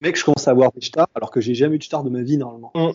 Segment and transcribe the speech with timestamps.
[0.00, 2.10] Mec, je commence à avoir des stars alors que j'ai jamais eu de star de
[2.10, 2.70] ma vie normalement.
[2.74, 2.90] Mm.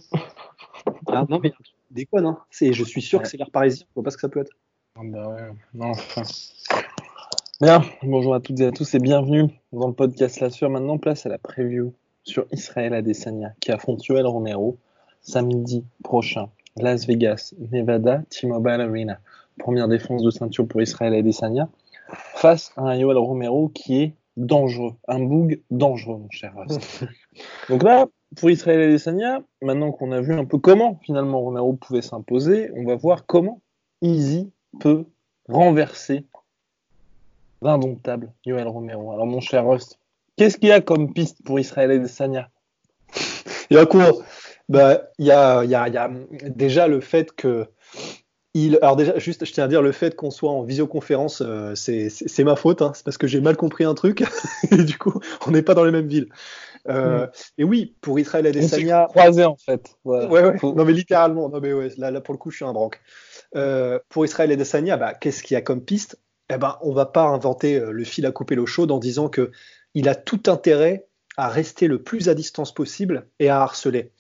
[1.07, 1.51] Ah, non mais
[1.91, 2.39] déconne, hein.
[2.49, 4.51] Je suis sûr que c'est l'air parisien, je vois pas ce que ça peut être.
[4.95, 6.21] Ah ouais, non, enfin.
[7.59, 10.69] Bien, bonjour à toutes et à tous et bienvenue dans le podcast La Sueur.
[10.69, 11.93] Maintenant, place à la preview
[12.23, 14.77] sur Israël Adesanya qui affronte Yoel Romero
[15.21, 16.49] samedi prochain.
[16.77, 19.19] Las Vegas, Nevada, T-Mobile Arena.
[19.59, 21.67] Première défense de ceinture pour Israël Adesanya
[22.35, 24.93] face à un Yoel Romero qui est dangereux.
[25.07, 26.53] Un boug dangereux, mon cher.
[27.69, 32.01] Donc là, pour Israël Adesanya, maintenant qu'on a vu un peu comment finalement Romero pouvait
[32.01, 33.61] s'imposer, on va voir comment
[34.01, 35.05] Easy peut
[35.47, 36.25] renverser
[37.61, 39.11] l'indomptable Yoel Romero.
[39.11, 39.99] Alors mon cher Rust,
[40.35, 42.49] qu'est-ce qu'il y a comme piste pour Israël Adesanya?
[43.69, 44.11] Il y a quoi?
[44.69, 46.09] Bah, y il y a
[46.47, 47.67] déjà le fait que
[48.53, 51.73] il, alors déjà, juste, je tiens à dire le fait qu'on soit en visioconférence, euh,
[51.75, 52.81] c'est ma faute.
[52.81, 54.23] Hein, c'est parce que j'ai mal compris un truc
[54.71, 56.29] et du coup, on n'est pas dans les mêmes villes.
[56.89, 59.95] Euh, Et oui, pour Israël s'est Adesanya, croisé en fait.
[60.03, 60.57] Ouais, ouais.
[60.61, 61.49] Non, mais littéralement.
[61.49, 63.01] Non, mais ouais, là, là, pour le coup, je suis un branque.
[63.55, 66.19] Euh, pour Israël et Adesanya, bah, qu'est-ce qu'il y a comme piste?
[66.49, 69.51] Eh ben, on va pas inventer le fil à couper l'eau chaude en disant que
[69.93, 71.07] il a tout intérêt
[71.37, 74.11] à rester le plus à distance possible et à harceler.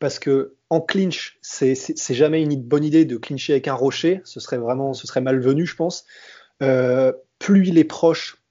[0.00, 1.74] Parce que en clinch, c'est
[2.14, 4.20] jamais une bonne idée de clincher avec un rocher.
[4.24, 6.04] Ce serait vraiment, ce serait malvenu, je pense.
[6.62, 8.42] Euh, plus il est proche,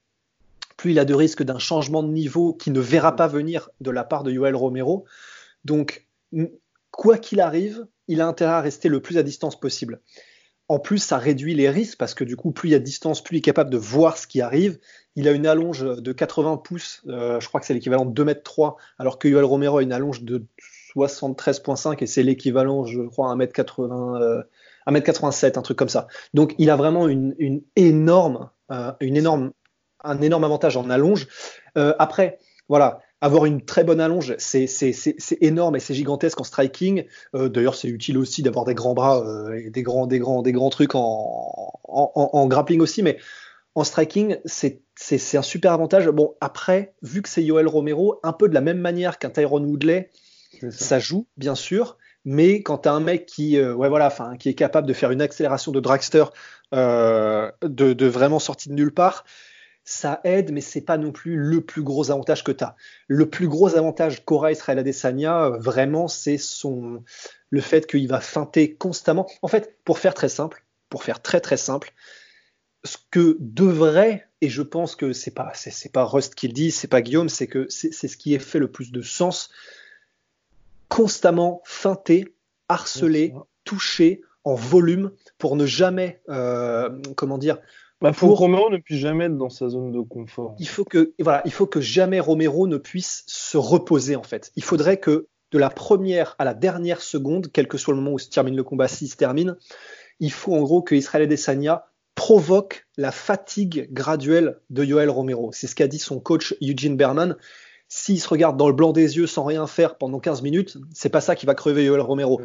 [0.76, 3.90] plus il a de risques d'un changement de niveau qui ne verra pas venir de
[3.90, 5.04] la part de Yoel Romero.
[5.64, 6.06] Donc,
[6.90, 10.00] quoi qu'il arrive, il a intérêt à rester le plus à distance possible.
[10.68, 12.84] En plus, ça réduit les risques parce que du coup, plus il y a de
[12.84, 14.78] distance, plus il est capable de voir ce qui arrive.
[15.14, 18.24] Il a une allonge de 80 pouces, euh, je crois que c'est l'équivalent de 2
[18.24, 20.44] mètres 3, alors que Yoel Romero a une allonge de
[20.96, 24.42] 73,5 et c'est l'équivalent, je crois, à 1 mètre 80, euh,
[24.86, 26.06] 1 mètre 87, un truc comme ça.
[26.34, 29.52] Donc, il a vraiment une, énorme, euh, une énorme,
[30.02, 31.28] un énorme avantage en allonge.
[31.76, 34.66] Euh, après, voilà, avoir une très bonne allonge, c'est
[35.40, 37.04] énorme et c'est gigantesque en striking.
[37.34, 39.24] Euh, D'ailleurs, c'est utile aussi d'avoir des grands bras
[39.56, 43.18] et des grands, des grands, des grands trucs en, en, grappling aussi, mais
[43.74, 44.80] en striking, c'est
[45.34, 46.08] un super avantage.
[46.08, 49.66] Bon, après, vu que c'est Yoel Romero, un peu de la même manière qu'un Tyrone
[49.66, 50.10] Woodley,
[50.70, 50.98] ça.
[50.98, 54.54] joue, bien sûr, mais quand tu as un mec qui, euh, ouais, voilà, qui est
[54.54, 56.24] capable de faire une accélération de dragster
[56.74, 59.24] euh, de, vraiment sortie de nulle part,
[59.84, 62.74] ça aide, mais c'est pas non plus le plus gros avantage que tu as.
[63.06, 67.04] Le plus gros avantage qu'aura Israël Adesanya, euh, vraiment, c'est son
[67.50, 69.26] le fait qu'il va feinter constamment.
[69.42, 71.92] En fait, pour faire très simple, pour faire très très simple,
[72.84, 75.52] ce que devrait, et je pense que c'est pas
[75.92, 78.58] pas Rust qui le dit, c'est pas Guillaume, c'est que c'est ce qui est fait
[78.58, 79.50] le plus de sens,
[80.88, 82.34] constamment feinter,
[82.68, 87.58] harceler, toucher en volume pour ne jamais, euh, comment dire,
[88.00, 90.54] Bah, faut pour- que Romero ne puisse jamais être dans sa zone de confort.
[90.58, 94.52] il faut que voilà, il faut que jamais Romero ne puisse se reposer en fait.
[94.54, 98.14] Il faudrait que de la première à la dernière seconde, quel que soit le moment
[98.14, 99.56] où se termine le combat, s'il se termine,
[100.20, 105.50] il faut en gros que Israël Adesanya provoque la fatigue graduelle de Yoel Romero.
[105.52, 107.36] C'est ce qu'a dit son coach Eugene Berman.
[107.88, 111.08] S'il se regarde dans le blanc des yeux sans rien faire pendant 15 minutes, c'est
[111.08, 112.40] pas ça qui va crever Yoel Romero.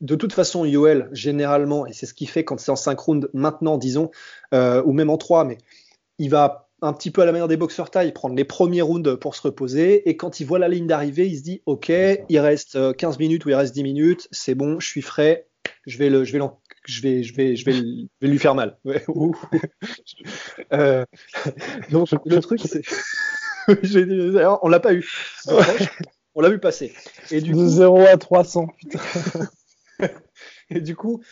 [0.00, 3.28] De toute façon, Yoel, généralement, et c'est ce qu'il fait quand c'est en 5 rounds
[3.34, 4.10] maintenant, disons,
[4.52, 5.58] euh, ou même en 3, mais
[6.18, 9.16] il va un petit peu à la manière des boxeurs taille prendre les premiers rounds
[9.16, 11.88] pour se reposer, et quand il voit la ligne d'arrivée, il se dit, ok,
[12.28, 15.46] il reste euh, 15 minutes ou il reste 10 minutes, c'est bon, je suis frais,
[15.86, 18.38] je vais, le, je vais, l'en- je vais, je vais, je vais, je vais lui
[18.40, 18.78] faire mal.
[18.84, 19.34] Ouais, ouh.
[20.72, 21.04] Euh,
[21.90, 22.82] donc le truc, c'est...
[24.62, 25.08] On l'a pas eu.
[26.34, 26.92] On l'a vu passer.
[27.30, 28.68] Et du De coup, 0 à 300.
[28.78, 29.00] Putain.
[30.70, 31.22] et du coup,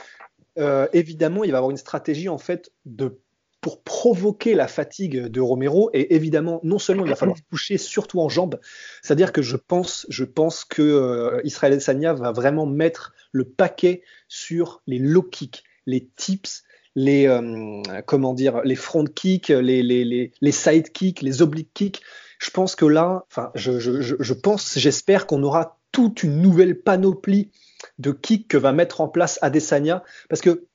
[0.59, 3.19] euh, évidemment, il va avoir une stratégie en fait de
[3.61, 5.91] pour provoquer la fatigue de Romero.
[5.93, 8.59] Et évidemment, non seulement il va falloir toucher, surtout en jambes.
[9.03, 14.03] C'est-à-dire que je pense, je pense que euh, Israël Adesanya va vraiment mettre le paquet
[14.29, 16.65] sur les low kicks, les tips,
[16.95, 21.73] les euh, comment dire, les front kicks, les les les, les side kicks, les oblique
[21.75, 22.01] kicks.
[22.41, 26.81] Je pense que là, enfin, je, je, je, pense, j'espère qu'on aura toute une nouvelle
[26.81, 27.51] panoplie
[27.99, 30.67] de kicks que va mettre en place Adesanya, parce que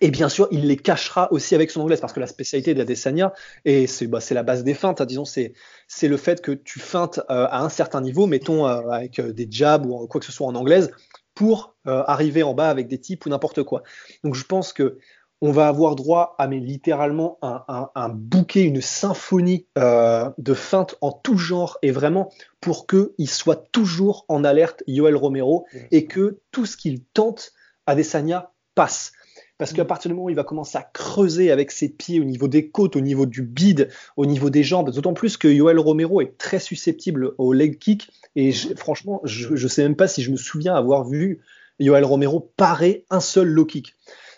[0.00, 3.32] Et bien sûr, il les cachera aussi avec son anglaise, parce que la spécialité d'Adesanya,
[3.64, 5.54] et c'est bah, la base des feintes, hein, disons, c'est
[6.02, 9.48] le fait que tu feintes euh, à un certain niveau, mettons euh, avec euh, des
[9.50, 10.90] jabs ou quoi que ce soit en anglaise,
[11.34, 13.84] pour arriver en bas avec des types ou n'importe quoi.
[14.24, 14.98] Donc je pense que
[15.40, 21.12] on va avoir droit à mais littéralement un, un, bouquet, une symphonie de feintes en
[21.12, 22.30] tout genre, et vraiment
[22.60, 27.52] pour qu'il soit toujours en alerte, Yoel Romero, et que tout ce qu'il tente,
[27.86, 29.12] Adesanya passe.
[29.58, 29.88] Parce qu'à mm.
[29.88, 32.70] partir du moment où il va commencer à creuser avec ses pieds au niveau des
[32.70, 36.38] côtes, au niveau du bide, au niveau des jambes, d'autant plus que Yoel Romero est
[36.38, 38.10] très susceptible au leg kick.
[38.36, 41.40] Et franchement, je ne sais même pas si je me souviens avoir vu
[41.80, 43.96] Yoel Romero parer un seul low kick.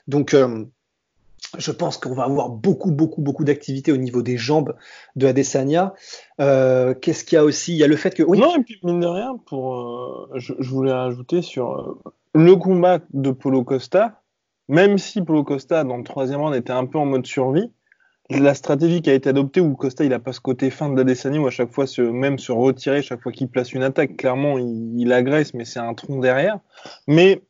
[0.09, 0.65] Donc, euh,
[1.59, 4.77] je pense qu'on va avoir beaucoup, beaucoup, beaucoup d'activité au niveau des jambes
[5.17, 5.95] de Adesanya.
[6.41, 7.73] Euh, Qu'est-ce qu'il y a aussi?
[7.73, 8.23] Il y a le fait que.
[8.23, 8.39] Oui.
[8.39, 12.57] Non, et puis mine de rien, pour, euh, je, je, voulais rajouter sur euh, le
[12.57, 14.21] combat de Polo Costa
[14.71, 17.73] même si Polo Costa, dans le troisième round, était un peu en mode survie,
[18.31, 21.03] la stratégie qui a été adoptée où Costa il a pas ce côté fin de
[21.03, 24.17] la où à chaque fois se, même se retirer chaque fois qu'il place une attaque
[24.17, 26.61] clairement il, agresse mais c'est un tronc derrière
[27.09, 27.43] mais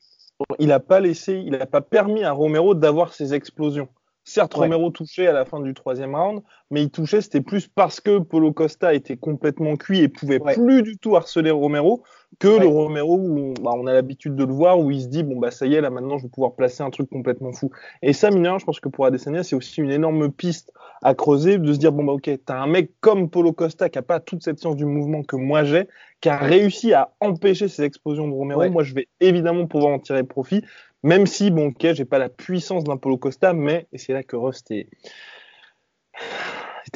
[0.59, 3.89] il n'a pas laissé il n'a pas permis à Romero d'avoir ses explosions
[4.31, 8.01] certes Romero touchait à la fin du troisième round mais il touchait c'était plus parce
[8.01, 12.03] que Polo Costa était complètement cuit et pouvait plus du tout harceler Romero
[12.39, 15.25] que le Romero où bah, on a l'habitude de le voir où il se dit
[15.25, 17.71] bon bah ça y est là maintenant je vais pouvoir placer un truc complètement fou.
[18.03, 20.73] Et ça mineur je pense que pour Adesanya c'est aussi une énorme piste
[21.03, 23.99] à creuser de se dire bon bah ok t'as un mec comme Polo Costa qui
[23.99, 25.89] a pas toute cette science du mouvement que moi j'ai
[26.21, 28.69] qui a réussi à empêcher ces explosions de Romero.
[28.71, 30.63] Moi je vais évidemment pouvoir en tirer profit
[31.03, 34.23] même si bon ok j'ai pas la puissance d'un Polo Costa mais et c'est là
[34.23, 34.89] que Rust est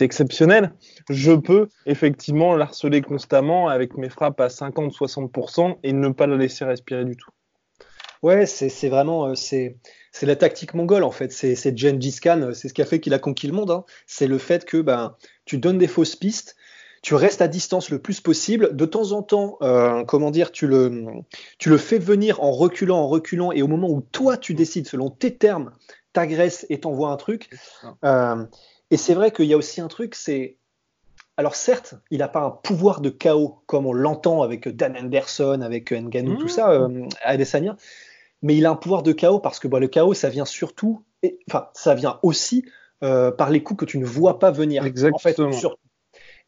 [0.00, 0.72] exceptionnel,
[1.08, 6.64] je peux effectivement l'harceler constamment avec mes frappes à 50-60% et ne pas la laisser
[6.64, 7.30] respirer du tout.
[8.22, 9.76] Ouais, c'est vraiment euh, c'est
[10.22, 11.30] la tactique mongole en fait.
[11.30, 13.70] C'est Gengis Khan, euh, c'est ce qui a fait qu'il a conquis le monde.
[13.70, 13.84] Hein.
[14.06, 15.14] C'est le fait que ben,
[15.44, 16.56] tu donnes des fausses pistes,
[17.04, 18.74] tu restes à distance le plus possible.
[18.74, 21.04] De temps en temps, euh, comment dire, tu le,
[21.58, 24.88] tu le fais venir en reculant, en reculant, et au moment où toi tu décides,
[24.88, 25.72] selon tes termes,
[26.14, 27.50] t'agresses et t'envoies un truc.
[28.90, 30.56] Et c'est vrai qu'il y a aussi un truc, c'est.
[31.36, 35.60] Alors certes, il n'a pas un pouvoir de chaos comme on l'entend avec Dan Anderson,
[35.60, 36.48] avec Nganou, tout mmh.
[36.48, 37.76] ça, euh, Adesanya,
[38.40, 41.02] mais il a un pouvoir de chaos parce que bah, le chaos, ça vient surtout,
[41.50, 42.64] enfin, ça vient aussi
[43.02, 44.86] euh, par les coups que tu ne vois pas venir.
[44.86, 45.50] Exactement.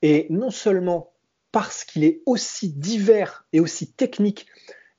[0.06, 1.10] Et non seulement
[1.50, 4.46] parce qu'il est aussi divers et aussi technique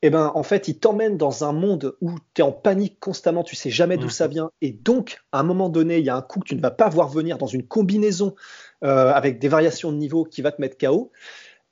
[0.01, 3.43] eh ben, en fait, il t'emmène dans un monde où tu es en panique constamment,
[3.43, 4.51] tu sais jamais d'où ça vient.
[4.61, 6.71] Et donc, à un moment donné, il y a un coup que tu ne vas
[6.71, 8.35] pas voir venir dans une combinaison
[8.83, 11.11] euh, avec des variations de niveau qui va te mettre KO.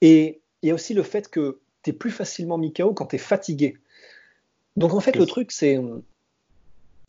[0.02, 3.08] Et il y a aussi le fait que tu es plus facilement mis KO quand
[3.08, 3.78] tu es fatigué.
[4.78, 5.80] Donc, en fait, le truc, c'est.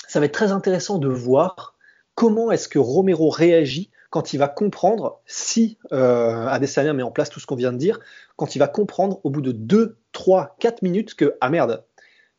[0.09, 1.77] Ça va être très intéressant de voir
[2.15, 7.29] comment est-ce que Romero réagit quand il va comprendre, si euh, Adesanya met en place
[7.29, 8.01] tout ce qu'on vient de dire,
[8.37, 11.85] quand il va comprendre au bout de 2, 3, 4 minutes que, ah merde,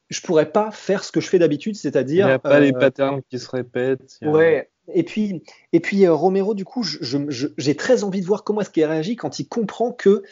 [0.09, 2.25] je pourrais pas faire ce que je fais d'habitude, c'est-à-dire.
[2.25, 4.17] Il n'y a pas les euh, patterns qui se répètent.
[4.23, 4.71] Ouais.
[4.91, 8.71] Et puis, et puis euh, Romero, du coup, j'ai très envie de voir comment est-ce
[8.71, 10.23] qu'il réagit quand il comprend que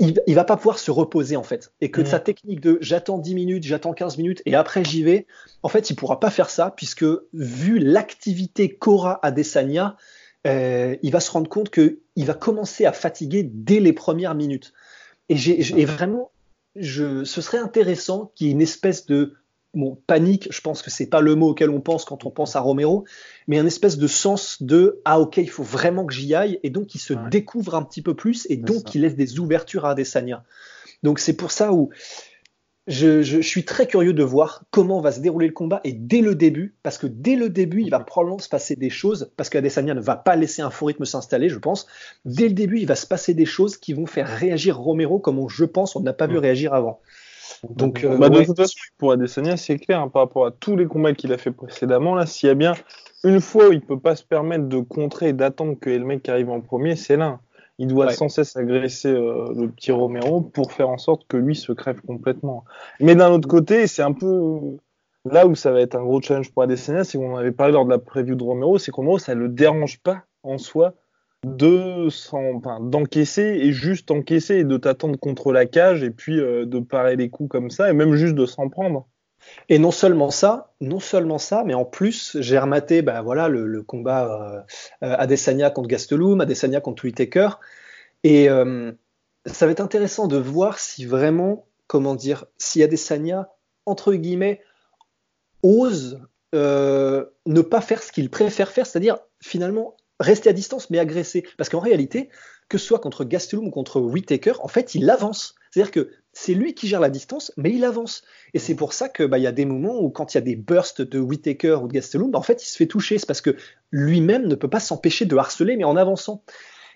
[0.00, 3.18] il, il, va pas pouvoir se reposer en fait et que sa technique de j'attends
[3.18, 5.26] 10 minutes, j'attends 15 minutes et après j'y vais,
[5.62, 9.96] en fait, il pourra pas faire ça puisque vu l'activité Cora Adesanya,
[10.46, 14.72] euh, il va se rendre compte qu'il va commencer à fatiguer dès les premières minutes.
[15.28, 16.30] Et, j'ai, vraiment,
[16.76, 19.34] je, ce serait intéressant qu'il y ait une espèce de
[19.74, 22.56] bon, panique, je pense que c'est pas le mot auquel on pense quand on pense
[22.56, 23.04] à Romero,
[23.46, 26.70] mais un espèce de sens de ah ok, il faut vraiment que j'y aille, et
[26.70, 29.90] donc il se découvre un petit peu plus, et donc il laisse des ouvertures à
[29.90, 30.44] Adesanya.
[31.02, 31.90] Donc c'est pour ça où
[32.86, 36.34] je, suis très curieux de voir comment va se dérouler le combat et dès le
[36.34, 39.94] début, parce que dès le début, il va probablement se passer des choses, parce qu'Adesanya
[39.94, 41.86] ne va pas laisser un faux rythme s'installer, je pense.
[42.24, 45.48] Dès le début, il va se passer des choses qui vont faire réagir Romero comme
[45.48, 47.00] je pense on n'a pas vu réagir avant.
[47.68, 50.76] Donc, euh, bah, de toute façon, pour Adesanya, c'est clair hein, par rapport à tous
[50.76, 52.14] les combats qu'il a fait précédemment.
[52.14, 52.74] Là, s'il y a bien
[53.22, 56.28] une fois où il peut pas se permettre de contrer et d'attendre que le mec
[56.28, 57.40] arrive en premier, c'est là.
[57.80, 61.56] Il doit sans cesse agresser euh, le petit Romero pour faire en sorte que lui
[61.56, 62.62] se crève complètement.
[63.00, 64.76] Mais d'un autre côté, c'est un peu
[65.24, 67.86] là où ça va être un gros challenge pour Adesanya, c'est qu'on avait parlé lors
[67.86, 70.92] de la preview de Romero, c'est qu'en gros, ça le dérange pas en soi
[71.46, 72.08] de
[72.90, 77.16] d'encaisser et juste encaisser et de t'attendre contre la cage et puis euh, de parer
[77.16, 79.08] les coups comme ça et même juste de s'en prendre.
[79.68, 83.82] Et non seulement ça, non seulement ça, mais en plus, j'ai rematé ben voilà, le,
[83.82, 84.64] combat
[85.02, 87.50] euh, euh, Adesanya contre Gastelum, Adesanya contre Whitaker.
[88.24, 88.92] Et euh,
[89.46, 93.48] ça va être intéressant de voir si vraiment, comment dire, si Adesanya,
[93.86, 94.60] entre guillemets,
[95.62, 96.20] ose
[96.52, 101.46] ne pas faire ce qu'il préfère faire, c'est-à-dire finalement rester à distance mais agresser.
[101.56, 102.28] Parce qu'en réalité,
[102.68, 105.54] que ce soit contre Gastelum ou contre Whitaker, en fait, il avance.
[105.70, 108.22] C'est-à-dire que c'est lui qui gère la distance, mais il avance.
[108.54, 110.40] Et c'est pour ça qu'il bah, y a des moments où, quand il y a
[110.40, 113.18] des bursts de Whitaker ou de Gastelum, bah, en fait, il se fait toucher.
[113.18, 113.56] C'est parce que
[113.90, 116.42] lui-même ne peut pas s'empêcher de harceler, mais en avançant.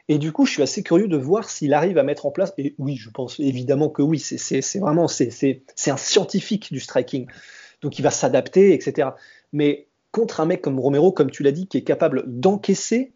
[0.08, 2.54] Et du coup, je suis assez curieux de voir s'il arrive à mettre en place.
[2.56, 7.26] Et oui, je pense évidemment que oui, c'est vraiment c'est un scientifique du striking.
[7.82, 9.10] Donc il va s'adapter, etc.
[9.52, 13.12] Mais contre un mec comme Romero, comme tu l'as dit, qui est capable d'encaisser,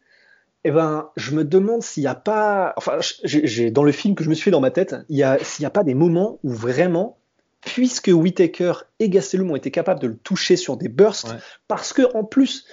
[0.65, 4.25] eh ben, je me demande s'il n'y a pas, enfin, j'ai dans le film que
[4.25, 7.19] je me suis fait dans ma tête, s'il n'y a pas des moments où vraiment,
[7.61, 11.35] puisque Whitaker et Gastelum ont été capables de le toucher sur des bursts,
[11.69, 12.67] parce que en plus,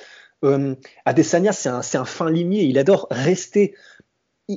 [0.44, 0.76] euh,
[1.06, 3.76] Adesanya c'est un, un, fin limier, il adore rester,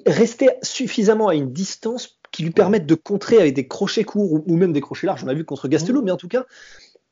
[0.06, 4.56] rester suffisamment à une distance qui lui permette de contrer avec des crochets courts ou,
[4.56, 5.24] même des crochets larges.
[5.24, 6.44] On a vu contre Gastelum, mais en tout cas,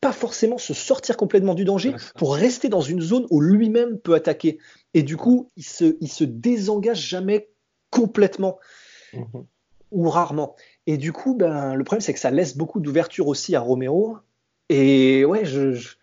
[0.01, 4.15] pas forcément se sortir complètement du danger pour rester dans une zone où lui-même peut
[4.15, 4.59] attaquer.
[4.95, 7.49] Et du coup, il se, il se désengage jamais
[7.91, 8.59] complètement
[9.13, 9.47] mhm.
[9.91, 10.55] ou rarement.
[10.87, 14.19] Et du coup, ben, le problème, c'est que ça laisse beaucoup d'ouverture aussi à Romero.
[14.69, 15.97] Et ouais, je,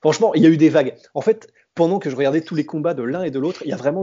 [0.00, 0.94] franchement, il y a eu des vagues.
[1.14, 3.70] En fait, pendant que je regardais tous les combats de l'un et de l'autre, il
[3.70, 4.02] y a vraiment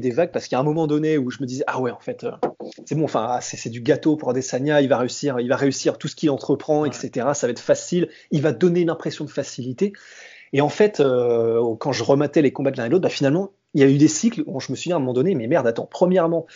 [0.00, 1.90] Des vagues parce qu'il y a un moment donné où je me disais ah ouais
[1.90, 2.32] en fait euh,
[2.84, 5.98] c'est bon enfin ah, c'est du gâteau pour Adesanya il va réussir il va réussir
[5.98, 9.30] tout ce qu'il entreprend etc ça va être facile il va donner une impression de
[9.30, 9.92] facilité.
[10.52, 13.52] Et en fait euh, quand je rematais les combats de l'un et l'autre bah, finalement
[13.74, 15.34] il y a eu des cycles où je me suis dit à un moment donné
[15.34, 16.46] mais merde attends premièrement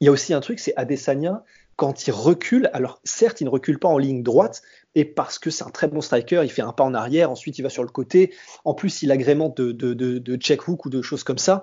[0.00, 1.44] il y a aussi un truc c'est Adesanya
[1.76, 4.62] quand il recule, alors certes, il ne recule pas en ligne droite,
[4.94, 7.58] et parce que c'est un très bon striker, il fait un pas en arrière, ensuite
[7.58, 8.32] il va sur le côté,
[8.64, 11.62] en plus il agrémente de, de, de, check hook ou de choses comme ça,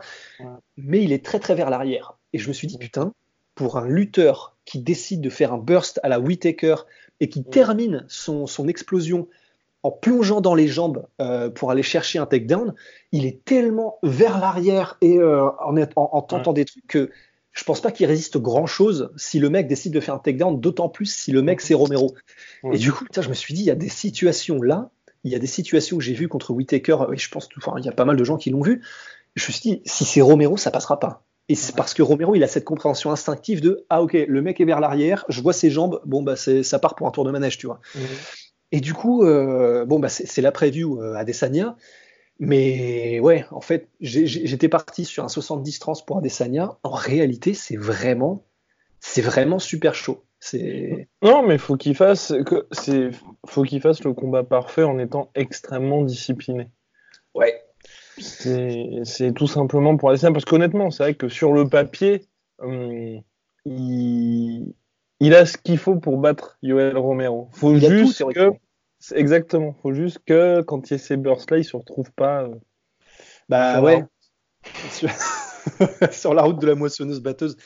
[0.77, 2.17] mais il est très très vers l'arrière.
[2.31, 3.11] Et je me suis dit, putain,
[3.55, 6.75] pour un lutteur qui décide de faire un burst à la Whitaker
[7.19, 9.27] et qui termine son, son explosion
[9.81, 12.73] en plongeant dans les jambes euh, pour aller chercher un takedown,
[13.11, 17.11] il est tellement vers l'arrière et euh, en, en, tentant des trucs que
[17.53, 20.59] je pense pas qu'il résiste grand chose si le mec décide de faire un takedown,
[20.59, 22.13] d'autant plus si le mec c'est Romero.
[22.71, 24.89] Et du coup, je me suis dit, il y a des situations là,
[25.23, 27.85] il y a des situations que j'ai vues contre Whitaker, et je pense, enfin, il
[27.85, 28.81] y a pas mal de gens qui l'ont vu.
[29.35, 31.23] Je me suis dit, si c'est Romero, ça passera pas.
[31.49, 34.61] Et c'est parce que Romero, il a cette compréhension instinctive de ah ok, le mec
[34.61, 37.31] est vers l'arrière, je vois ses jambes, bon bah ça part pour un tour de
[37.31, 37.81] manège, tu vois.
[38.71, 41.75] Et du coup, euh, bon bah c'est la preview euh, à Desania.
[42.39, 46.77] Mais ouais, en fait, j'étais parti sur un 70-30 pour Adesanya.
[46.83, 48.45] En réalité, c'est vraiment,
[48.99, 50.23] c'est vraiment super chaud.
[51.21, 52.33] Non, mais faut qu'il fasse,
[52.71, 53.11] c'est,
[53.45, 56.69] faut qu'il fasse le combat parfait en étant extrêmement discipliné.
[57.33, 57.61] Ouais.
[58.17, 62.27] C'est tout simplement pour Adesanya, parce qu'honnêtement, c'est vrai que sur le papier,
[62.59, 63.21] hum,
[63.65, 64.73] il,
[65.19, 67.47] il, a ce qu'il faut pour battre Yoel Romero.
[67.53, 68.51] Faut juste que
[69.11, 69.75] Exactement.
[69.81, 72.43] Faut juste que quand il y a ces bursts-là, il se retrouve pas.
[72.43, 72.55] Euh,
[73.49, 74.03] bah ouais.
[76.11, 76.33] Sur...
[76.33, 77.57] la route de la moissonneuse batteuse.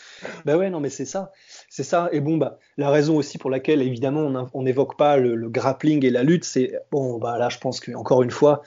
[0.46, 1.32] Bah ouais, non, mais c'est ça.
[1.70, 2.10] C'est ça.
[2.12, 6.10] Et bon, bah, la raison aussi pour laquelle, évidemment, on n'évoque pas le, grappling et
[6.10, 6.74] la lutte, c'est.
[6.91, 8.62] Bon, bah là, je pense qu'encore une fois,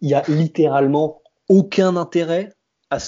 [0.00, 2.50] il y a littéralement aucun intérêt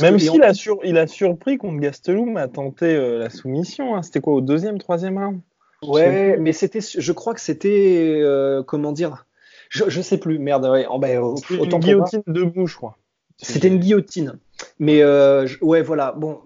[0.01, 0.79] Même s'il a, sur...
[0.85, 3.97] il a surpris contre Gastelum à tenter euh, la soumission.
[3.97, 4.03] Hein.
[4.03, 5.41] C'était quoi, au deuxième, troisième round?
[5.83, 9.27] Ouais, mais c'était, je crois que c'était, euh, comment dire,
[9.69, 12.99] je, je sais plus, merde, ouais, en, ben, autant une guillotine debout, je crois.
[13.39, 14.39] C'était une guillotine,
[14.79, 16.41] mais euh, ouais, voilà, bon.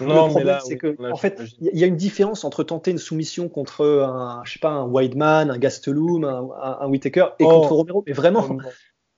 [0.00, 2.98] Non, le problème, c'est que, en fait, il y a une différence entre tenter une
[2.98, 6.48] soumission contre un, je sais pas, un Whiteman, un Gastelum, un,
[6.80, 7.48] un, Whitaker, et oh.
[7.48, 8.46] contre Romero, mais vraiment.
[8.48, 8.60] Oh,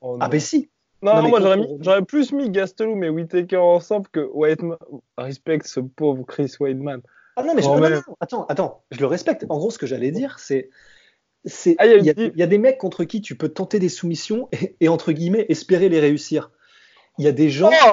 [0.01, 0.71] oh, ah, ben si.
[1.03, 1.41] Non, moi
[1.83, 4.79] j'aurais, plus mis Gastelum et Whitaker ensemble que Whiteman.
[5.19, 7.01] Respecte ce pauvre Chris Whiteman.
[7.41, 9.47] Ah non, mais je, attends, attends, je le respecte.
[9.49, 10.71] En gros, ce que j'allais dire, c'est.
[11.79, 15.13] Ah, il y, a des mecs contre qui tu peux tenter des soumissions et, entre
[15.13, 16.51] guillemets espérer les réussir.
[17.19, 17.71] Il y a des gens.
[17.87, 17.93] Oh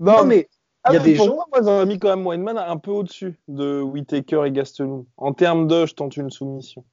[0.00, 0.48] non, mais
[0.88, 1.34] il y a ah, des gens.
[1.34, 5.04] Moi, moi j'aurais mis quand même Wineman un peu au-dessus de Whitaker et Gastelum.
[5.18, 6.84] En termes de, je tente une soumission.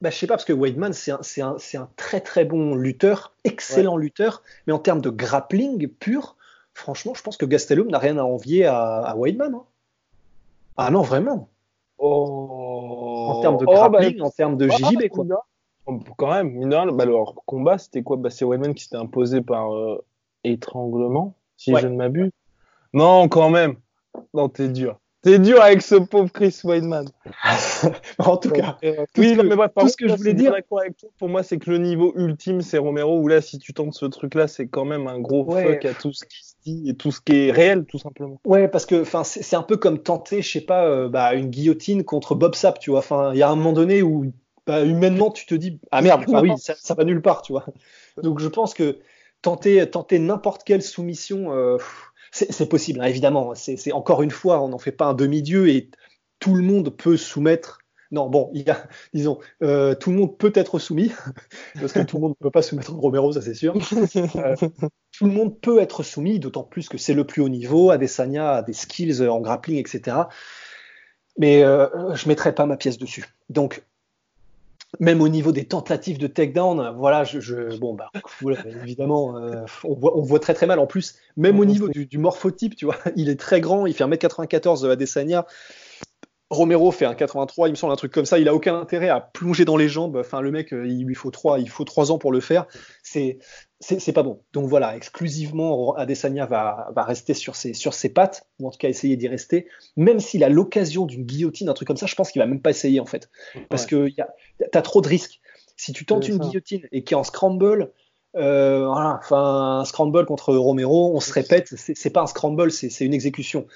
[0.00, 3.96] Bah, je sais pas, parce que Weidman, c'est un, un, très très bon lutteur, excellent
[3.96, 6.36] lutteur, mais en termes de grappling pur,
[6.72, 9.56] franchement, je pense que Gastelum n'a rien à envier à, à Weidman.
[9.56, 9.64] Hein.
[10.78, 11.48] Ah non, vraiment.
[11.98, 13.26] Oh.
[13.30, 15.24] en termes de oh, grappling, bah, en termes de JJB, quoi.
[16.16, 18.16] Quand même, mineur, bah, leur combat, c'était quoi?
[18.16, 20.04] Bah, C'est Weidman qui s'était imposé par euh,
[20.44, 22.30] étranglement, si je ne m'abuse.
[22.94, 23.74] Non, quand même.
[24.34, 25.00] Non, t'es dur.
[25.22, 27.06] T'es dur avec ce pauvre Chris Weidman.
[28.18, 28.78] en tout cas.
[28.84, 30.52] Euh, oui, mais bref, tout ce que je voulais dire.
[30.52, 30.82] Avec toi,
[31.18, 34.06] pour moi, c'est que le niveau ultime, c'est Romero, où là, si tu tentes ce
[34.06, 37.36] truc-là, c'est quand même un gros fuck à tout ce qui et tout ce qui
[37.36, 38.40] est réel, tout simplement.
[38.44, 42.04] Ouais, parce que c'est un peu comme tenter, je sais pas, euh, bah, une guillotine
[42.04, 42.98] contre Bob Sapp, tu vois.
[43.00, 44.32] Enfin, il y a un moment donné où,
[44.66, 47.64] bah, humainement, tu te dis, ah merde, oui, ça, ça, va nulle part, tu vois.
[48.22, 48.98] Donc, je pense que
[49.42, 51.52] tenter, tenter n'importe quelle soumission.
[51.54, 51.78] Euh,
[52.30, 53.54] c'est possible, hein, évidemment.
[53.54, 55.90] C'est encore une fois, on n'en fait pas un demi-dieu et
[56.38, 57.78] tout le monde peut soumettre.
[58.10, 61.12] Non, bon, il y a, disons, euh, tout le monde peut être soumis,
[61.80, 63.74] parce que tout le monde ne peut pas soumettre Romero, ça c'est sûr.
[64.36, 64.54] Euh,
[65.18, 68.52] tout le monde peut être soumis, d'autant plus que c'est le plus haut niveau, Adesanya
[68.52, 70.16] a des skills en grappling, etc.
[71.38, 73.24] Mais euh, je ne mettrai pas ma pièce dessus.
[73.50, 73.82] Donc,
[75.00, 78.12] même au niveau des tentatives de takedown, voilà, je, bon, bah,
[78.84, 80.78] évidemment, euh, on, voit, très très mal.
[80.78, 83.94] En plus, même au niveau du, du, morphotype, tu vois, il est très grand, il
[83.94, 85.46] fait 1m94 à Desania.
[86.50, 88.38] Romero fait un 83, il me semble un truc comme ça.
[88.38, 90.16] Il a aucun intérêt à plonger dans les jambes.
[90.16, 92.66] Enfin, le mec, il lui faut trois, il faut trois ans pour le faire.
[93.02, 93.38] C'est,
[93.80, 94.42] c'est pas bon.
[94.54, 98.78] Donc voilà, exclusivement, Adesanya va, va rester sur ses, sur ses pattes, ou en tout
[98.78, 99.68] cas essayer d'y rester.
[99.96, 102.62] Même s'il a l'occasion d'une guillotine, un truc comme ça, je pense qu'il va même
[102.62, 103.28] pas essayer en fait,
[103.68, 104.22] parce que tu
[104.72, 105.40] as trop de risques.
[105.76, 107.92] Si tu tentes une guillotine et qu'il est en scramble,
[108.38, 113.04] euh, voilà, enfin, un scramble contre Romero, on se répète, c'est pas un scramble, c'est
[113.04, 113.66] une exécution.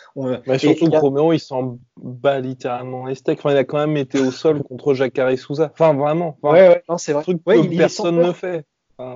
[0.59, 3.41] surtout que Romero, il s'en bat littéralement les steaks.
[3.41, 5.71] Enfin, il a quand même été au sol contre Jacare Souza.
[5.73, 6.39] Enfin, vraiment.
[6.43, 7.23] ouais, ouais, c'est vrai.
[7.23, 8.65] Truc que personne ne fait.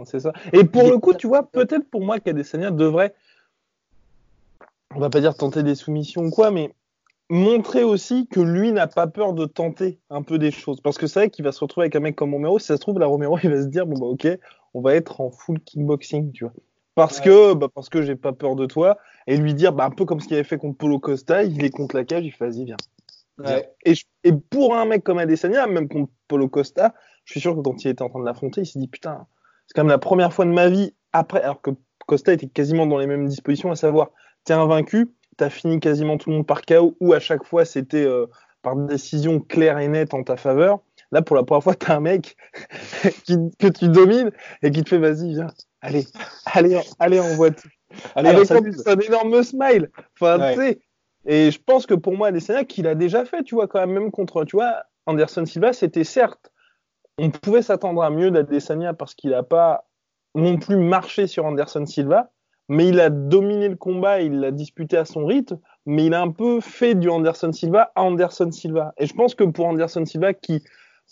[0.05, 0.33] c'est ça.
[0.53, 3.15] Et pour le coup, tu vois, peut-être pour moi qu'Adesanya devrait,
[4.95, 6.73] on va pas dire tenter des soumissions ou quoi, mais
[7.29, 10.81] montrer aussi que lui n'a pas peur de tenter un peu des choses.
[10.81, 12.59] Parce que c'est vrai qu'il va se retrouver avec un mec comme Romero.
[12.59, 14.27] Si ça se trouve, la Romero, il va se dire, bon, bah, ok,
[14.77, 16.53] on va être en full kickboxing, tu vois.
[16.95, 18.99] Parce que, bah, parce que j'ai pas peur de toi.
[19.27, 21.65] Et lui dire, bah, un peu comme ce qu'il avait fait contre Polo Costa, il
[21.65, 22.77] est contre la cage, il fait, vas-y, viens.
[23.85, 27.61] Et, et, pour un mec comme Adesanya, même contre Polo Costa, je suis sûr que
[27.61, 29.27] quand il était en train de l'affronter, il s'est dit, putain,
[29.67, 31.71] c'est quand même la première fois de ma vie après, alors que
[32.07, 34.11] Costa était quasiment dans les mêmes dispositions, à savoir,
[34.45, 38.05] t'es invaincu, t'as fini quasiment tout le monde par KO, ou à chaque fois c'était
[38.05, 38.27] euh,
[38.63, 40.81] par décision claire et nette en ta faveur.
[41.13, 42.37] Là, pour la première fois, t'as un mec
[43.59, 44.31] que tu domines
[44.63, 45.49] et qui te fait vas-y, viens,
[45.81, 46.07] allez,
[46.47, 47.69] allez, allez, on voit tout.
[48.15, 49.91] Allez, Avec un énorme smile.
[50.15, 50.81] Enfin, tu sais.
[51.27, 53.93] Et je pense que pour moi, Adesanya, qu'il a déjà fait, tu vois, quand même,
[53.93, 56.53] même contre, tu vois, Anderson Silva, c'était certes,
[57.19, 59.89] on pouvait s'attendre à mieux d'Adesanya parce qu'il n'a pas
[60.35, 62.31] non plus marché sur Anderson Silva,
[62.69, 66.21] mais il a dominé le combat, il l'a disputé à son rythme, mais il a
[66.21, 68.93] un peu fait du Anderson Silva à Anderson Silva.
[68.99, 70.63] Et je pense que pour Anderson Silva, qui,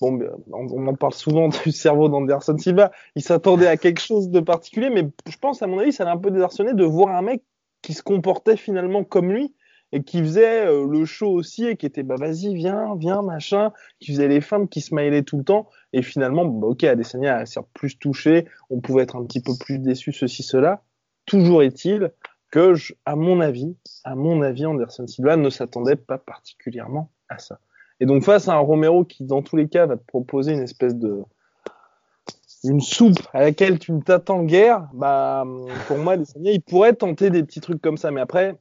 [0.00, 0.18] bon,
[0.52, 4.90] on en parle souvent du cerveau d'Anderson Silva, il s'attendait à quelque chose de particulier,
[4.90, 7.42] mais je pense, à mon avis, ça l'a un peu désarçonné de voir un mec
[7.82, 9.54] qui se comportait finalement comme lui
[9.92, 13.72] et qui faisait euh, le show aussi et qui était bah vas-y viens viens machin
[14.00, 15.68] qui faisait les femmes qui smilaient tout le temps.
[15.92, 19.78] Et finalement bah, ok Adesanya a plus touché on pouvait être un petit peu plus
[19.78, 20.82] déçu ceci cela.
[21.26, 22.10] Toujours est-il
[22.50, 27.60] que à mon avis à mon avis Anderson Silva ne s'attendait pas particulièrement à ça
[28.04, 30.60] et donc face à un Romero qui dans tous les cas va te proposer une
[30.60, 31.22] espèce de
[32.62, 35.46] une soupe à laquelle tu ne t'attends guère, bah
[35.86, 38.10] pour moi, il pourrait tenter des petits trucs comme ça.
[38.10, 38.58] Mais après,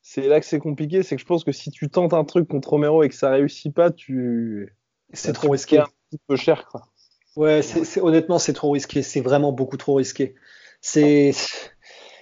[0.00, 2.46] c'est là que c'est compliqué, c'est que je pense que si tu tentes un truc
[2.46, 4.76] contre Romero et que ça réussit pas, tu
[5.12, 6.86] c'est trop risqué, un petit peu cher quoi.
[7.34, 7.62] Ouais,
[8.00, 10.36] honnêtement c'est trop risqué, c'est vraiment beaucoup trop risqué.
[10.80, 11.32] C'est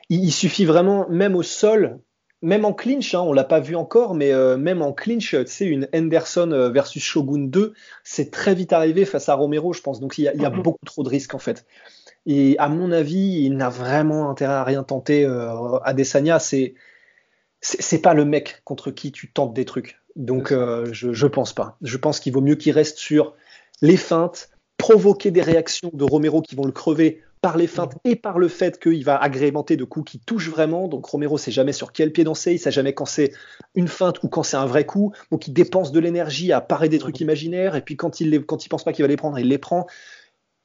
[0.08, 2.00] il, suffit vraiment même au sol,
[2.42, 5.46] même en clinch, hein, on l'a pas vu encore, mais euh, même en clinch, tu
[5.46, 7.72] sais une Henderson euh, versus Shogun 2,
[8.04, 10.00] c'est très vite arrivé face à Romero, je pense.
[10.00, 10.62] Donc il y a, il y a mm-hmm.
[10.62, 11.64] beaucoup trop de risques en fait.
[12.26, 15.24] Et à mon avis, il n'a vraiment intérêt à rien tenter.
[15.24, 16.74] Euh, Adesanya, c'est
[17.60, 20.00] c'est pas le mec contre qui tu tentes des trucs.
[20.14, 21.78] Donc euh, je, je pense pas.
[21.82, 23.34] Je pense qu'il vaut mieux qu'il reste sur
[23.80, 28.16] les feintes, provoquer des réactions de Romero qui vont le crever par les feintes et
[28.16, 30.88] par le fait qu'il va agrémenter de coups qui touchent vraiment.
[30.88, 33.32] Donc Romero sait jamais sur quel pied danser, il sait jamais quand c'est
[33.76, 35.12] une feinte ou quand c'est un vrai coup.
[35.30, 38.44] Donc il dépense de l'énergie à parer des trucs imaginaires et puis quand il les,
[38.44, 39.86] quand il pense pas qu'il va les prendre, il les prend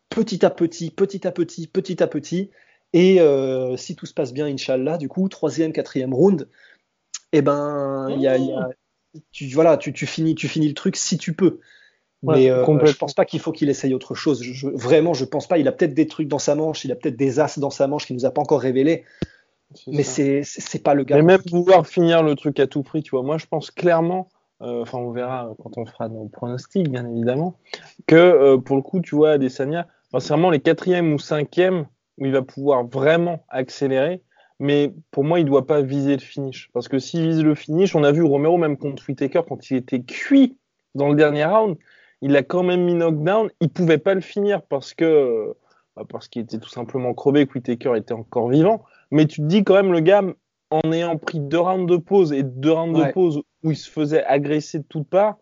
[0.09, 2.49] petit à petit, petit à petit, petit à petit.
[2.93, 6.49] Et euh, si tout se passe bien, Inch'Allah, du coup, troisième, quatrième round,
[7.31, 8.39] eh ben, il y a,
[9.31, 11.59] tu, voilà, tu, tu, finis, tu finis le truc si tu peux.
[12.23, 14.41] Mais euh, je pense pas qu'il faut qu'il essaye autre chose.
[14.43, 15.57] Je, vraiment, je pense pas.
[15.57, 17.88] Il a peut-être des trucs dans sa manche, il a peut-être des as dans sa
[17.88, 19.03] manche qu'il nous a pas encore révélé.
[19.88, 21.15] Mais c'est c'est pas le gars.
[21.15, 23.23] Mais même pouvoir finir le truc à tout prix, tu vois.
[23.23, 24.29] Moi, je pense clairement
[24.63, 27.57] enfin on verra quand on fera nos pronostics bien évidemment,
[28.05, 29.88] que pour le coup tu vois Adesanya,
[30.19, 31.88] c'est vraiment les quatrièmes ou cinquièmes
[32.19, 34.21] où il va pouvoir vraiment accélérer
[34.62, 36.69] mais pour moi, il ne doit pas viser le finish.
[36.71, 39.77] Parce que s'il vise le finish, on a vu Romero même contre Whitaker quand il
[39.77, 40.55] était cuit
[40.93, 41.77] dans le dernier round,
[42.21, 43.49] il a quand même mis knockdown.
[43.62, 45.53] Il pouvait pas le finir parce que
[45.95, 48.84] bah, parce qu'il était tout simplement crevé, que Whitaker était encore vivant.
[49.12, 50.23] Mais tu te dis quand même le gars,
[50.69, 53.89] en ayant pris deux rounds de pause et deux rounds de pause où il se
[53.89, 55.38] faisait agresser de toutes parts,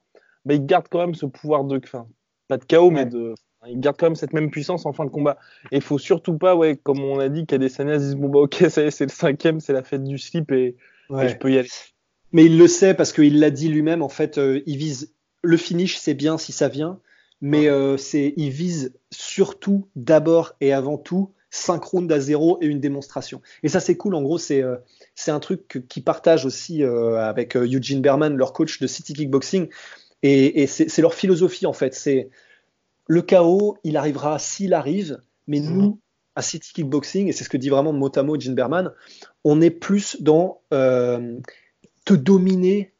[0.45, 2.07] bah, il garde quand même ce pouvoir de, fin,
[2.47, 3.35] pas de chaos, mais de
[3.67, 5.37] il garde quand même cette même puissance en fin de combat.
[5.71, 8.65] Et il faut surtout pas, ouais, comme on a dit, qu'Adesanya disent bon bah ok,
[8.69, 10.77] ça y est, c'est le cinquième, c'est la fête du slip et,
[11.09, 11.69] je peux y aller.
[12.31, 14.01] Mais il le sait parce qu'il l'a dit lui-même.
[14.01, 16.99] En fait, euh, il vise le finish, c'est bien si ça vient,
[17.41, 22.79] mais euh, c'est il vise surtout d'abord et avant tout synchrone à zéro et une
[22.79, 23.41] démonstration.
[23.63, 24.15] Et ça c'est cool.
[24.15, 24.75] En gros, c'est euh,
[25.15, 29.67] c'est un truc qu'ils partagent aussi avec Eugene Berman, leur coach de City Kickboxing.
[30.21, 31.95] Et, et c'est leur philosophie en fait.
[31.95, 32.29] C'est
[33.09, 35.77] le chaos, il arrivera s'il arrive, mais mhm.
[35.77, 35.99] nous,
[36.35, 38.93] à City Kickboxing, et c'est ce que dit vraiment Motamo et Jim Berman,
[39.43, 41.37] on est plus dans euh,
[42.05, 42.93] te dominer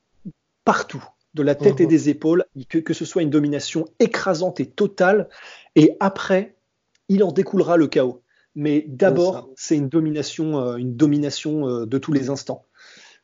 [0.65, 1.89] partout, de la tête et mhm.
[1.89, 5.29] des épaules, que, que ce soit une domination écrasante et totale,
[5.75, 6.55] et après,
[7.07, 8.21] il en découlera le chaos.
[8.55, 12.65] Mais d'abord, c'est une domination, euh, une domination euh, de tous les instants.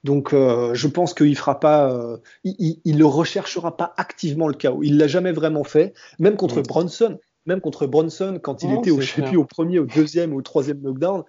[0.04, 4.84] Donc, euh, je pense qu'il fera pas, il, il, le recherchera pas activement le chaos.
[4.84, 7.20] Il l'a jamais vraiment fait, même contre Bronson.
[7.46, 10.80] Même contre Bronson, quand il était au, je au premier, au deuxième ou au troisième
[10.82, 11.24] knockdown,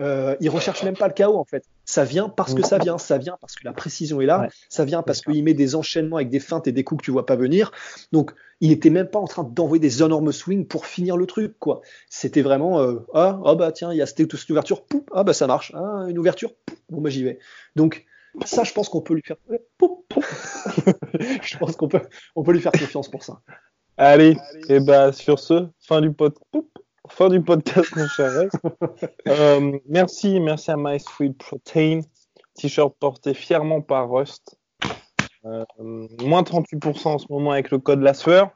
[0.00, 1.64] euh, il recherche même pas le chaos en fait.
[1.84, 4.84] Ça vient parce que ça vient, ça vient parce que la précision est là, ça
[4.84, 7.26] vient parce qu'il met des enchaînements avec des feintes et des coups que tu vois
[7.26, 7.72] pas venir.
[8.12, 11.58] Donc il était même pas en train d'envoyer des énormes swings pour finir le truc
[11.58, 11.82] quoi.
[12.08, 14.82] C'était vraiment euh, ah, ah bah tiens il y a cette, cette ouverture,
[15.12, 16.52] ah bah ça marche, ah, une ouverture,
[16.88, 17.38] bon bah j'y vais.
[17.76, 18.06] Donc
[18.46, 19.36] ça, je pense qu'on peut lui faire.
[21.42, 22.00] je pense qu'on peut,
[22.34, 23.42] on peut lui faire confiance pour ça.
[23.98, 24.36] Allez,
[24.68, 26.34] et bah sur ce, fin du pod...
[27.08, 28.30] fin du podcast, mon cher
[29.28, 32.00] euh, merci, merci à My Sweet Protein,
[32.54, 34.58] t-shirt porté fièrement par Rust.
[35.44, 35.64] Euh,
[36.22, 38.50] moins 38% en ce moment avec le code la sueur.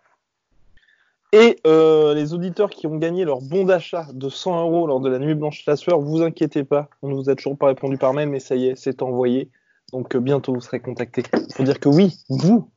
[1.33, 5.11] Et euh, les auditeurs qui ont gagné leur bon d'achat de 100 euros lors de
[5.11, 7.99] la nuit blanche la sueur, vous inquiétez pas, on ne vous a toujours pas répondu
[7.99, 9.51] par mail, mais ça y est, c'est envoyé.
[9.93, 12.71] Donc euh, bientôt vous serez contacté pour dire que oui, vous,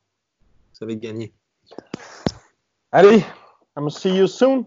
[0.74, 1.32] vous avez gagné.
[2.92, 3.22] Allez,
[3.76, 4.66] I'm gonna see you soon.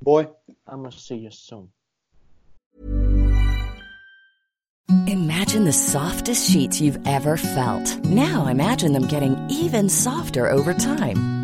[0.00, 0.26] Boy,
[0.66, 1.68] I'm gonna see you soon.
[5.06, 8.02] Imagine the softest sheets you've ever felt.
[8.04, 11.37] Now imagine them getting even softer over time.